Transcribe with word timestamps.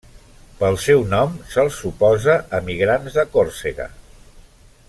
Pel 0.61 0.77
seu 0.85 1.03
nom 1.11 1.35
se'ls 1.51 1.77
suposa 1.83 2.39
emigrants 2.61 3.19
de 3.19 3.29
Còrsega. 3.37 3.91